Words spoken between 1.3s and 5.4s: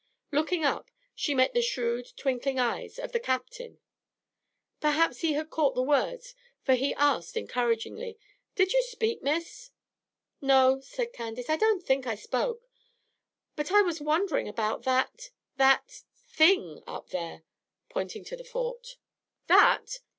met the shrewd, twinkling eyes of the Captain. Perhaps he